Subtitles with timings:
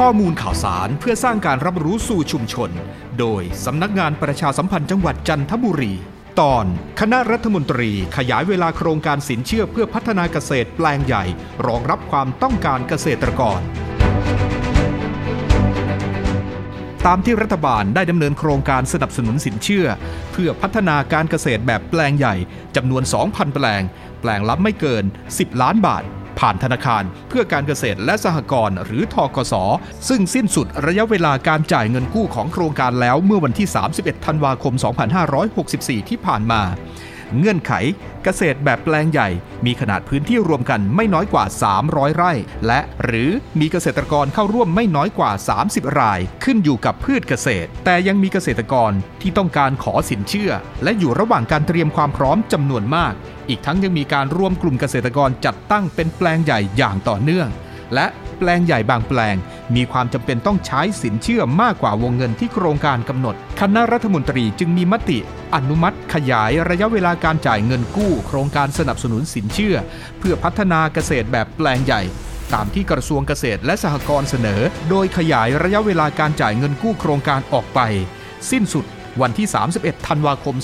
[0.00, 2.70] ข้อมูลข่าวสารเพื่อสร้างการรับรู้สู่ชุมชน
[3.18, 5.94] โดยสำนักงานประชาสัมพันธ์จังหวัดจันทบุรี
[6.40, 6.64] ตอน
[7.00, 11.24] คณะรัฐมนตรีขยายเวลาโครงการสินเชื่อเพื่อพัฒนาเกษตรแปลงใหญ่
[11.66, 13.60] รองรับความต้องการเกษตรกร
[17.06, 19.86] ตามที่รัฐบาลได้ดำเนินโครงการสนับสนุนสินเชื่อ
[20.32, 22.34] เพื่อพัฒนาการเกษตรแบบแปลงใหญ่
[22.76, 23.82] จำนวน 2,000 แปลง
[24.20, 26.04] แปลงละไม่เกิน 10 ล้านบาท
[26.38, 29.54] ผ่านธนาคารเพื่อการเกษตรและสหกรณ์หรือทกส
[30.08, 34.74] ซึ่งสิ้นสุดระยะเวลาการจ่ายเงินกู้ของโครงการแล้วเมื่อวันที่ 31 ธันวาคม
[35.42, 36.62] 2564 ที่ผ่านมา
[37.38, 37.72] เงื่อนไข
[38.24, 39.28] เกษตรแบบแปลงใหญ่
[39.66, 41.44] มีขนาดพื้นที่รวมกันไม่น้อยกว่า
[41.80, 42.32] 300 ไร่
[42.66, 43.30] และหรือ
[43.60, 45.30] มีเกษตรกรเข้าร่วมไม่น้อยกว่า
[45.64, 50.50] 30 ราย ขึ้นอยู่กับพืชเกษตร แต่ยังมีเกษตรกรที่ต้องการขอสินเชื่อ
[50.82, 53.12] และอยู่ระหว่างการเตรียมความพร้อมจำนวนมาก
[53.48, 57.48] อีกทั้งยังมีการรวมกลุ่มเกษตรกรจัดตั้งเป็นแปลงใหญ่อย่างต่อเนื่อง
[57.94, 58.06] และ
[58.38, 59.36] แปลงใหญ่บางแปลง
[59.74, 65.18] มีความจำเป็นต้องใช้สินเชื่อมากกว่าวงเงินที่โครงการกำหนด คณะรัฐมนตรีจึงมีมติ
[65.54, 69.76] อนุมัติขยายระยะเวลาการจ่ายเงินกู้ โครงการสนับสนุนสินเชื่อ
[70.18, 72.02] เพื่อพัฒนาเกษตรแบบแปลงใหญ่
[72.54, 77.80] ตามที่กระทรวงเกษตรและสหกรณ์เสนอ โดยขยายระยะเวลาการจ่ายเงินกู้โครงการออกไป
[78.50, 78.84] สิ้นสุด
[79.22, 80.56] วันที่ 31 ธันวาคม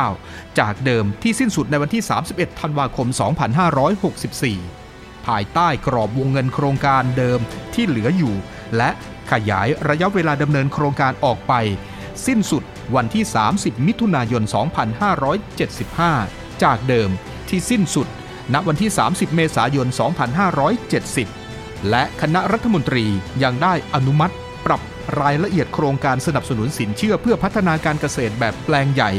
[0.00, 4.79] 2569 จากเดิมที่สิ้นสุดในวันที่ 31 ธันวาคม 2564
[5.26, 7.40] ภายใต้กรอบวงเงินโครงการเดิม
[7.74, 8.34] ที่เหลืออยู่
[8.76, 8.90] และ
[9.32, 11.52] ขยายระยะเวลาดำเนินโครงการออกไป
[12.26, 12.62] สิ้นสุด
[12.94, 13.24] วันที่
[13.56, 14.42] 30 มิถุนายน
[15.72, 17.10] 2575 จากเดิม
[17.48, 18.08] ที่สิ้นสุด
[18.54, 19.86] ณวันที่ 30 เมษายน
[21.08, 23.06] 2570 และคณะรัฐมนตรี
[23.42, 24.34] ยังได้อนุมัติ
[24.66, 24.80] ปรับ
[25.20, 29.10] รายละเอียดโครงการสนับสนุนสินเชื่อเพื่อพัฒนาการเกษตรแบบแปลงใหญ่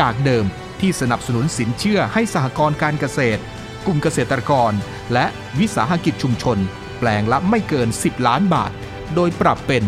[0.00, 0.44] จากเดิม
[0.80, 3.40] ที่สนับสนุนสินเชื่อให้สหกรณ์การเกษตร
[3.86, 4.72] กลุ่มเกษตรกร
[5.12, 5.26] และ
[5.58, 6.58] วิสาหกิจชุมชน
[6.98, 8.72] แปลงละไม่เกิน 10 ล้านบาท
[9.14, 9.84] โดยปรับเป็น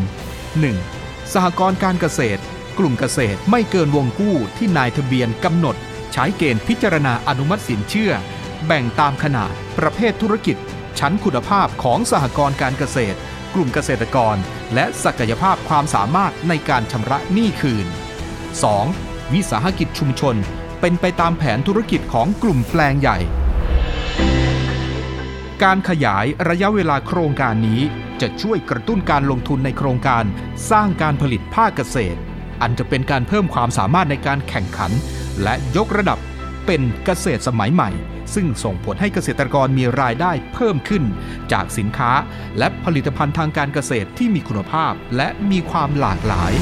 [0.64, 1.32] 1.
[1.32, 2.41] สหกรณ์การเกษตร
[2.78, 5.76] กลุ่มเกษตรไม่เกินวงกู้ที่นายทะเบียนกำหนด
[6.12, 8.12] ใช้เกณฑ์พิจารณาอนุมัติสินเชื่อ
[8.66, 10.56] แบ่งตามขนาด ประเภทธุรกิจ
[10.98, 13.19] ชั้นคุณภาพของสหกรณ์การเกษตร
[13.54, 14.36] กลุ่มเกษตรกร
[14.74, 17.86] และศักยภาพความสามารถในการชำระหนี้คืน
[18.60, 19.32] 2.
[19.32, 20.36] วิสาหกิจชุมชน
[20.80, 23.19] เป็นไปตามแผนธุรกิจของกลุ่มแปลงใหญ่
[25.64, 27.80] การขยายระยะเวลาโครงการนี้
[28.20, 30.24] จะช่วยกระตุ้นการลงทุนในโครงการ
[30.70, 32.18] สร้างการผลิตภาคเกษตร
[32.62, 34.92] อันจะเป็นการเพิ่มความสามารถในการแข่งขัน
[35.42, 36.18] และยกระดับ
[36.66, 37.90] เป็นเกษตรสมัยใหม่
[38.34, 41.04] ซึ่งส่งผลให้เกษตรกรมีรายได้เพิ่มขึ้น
[41.52, 42.12] จากสินค้า
[42.58, 46.52] และผลิตภัณฑ์ทางการเกษตรที่มีคุณภาพและมีความหลากหลาย